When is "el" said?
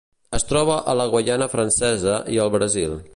2.47-2.53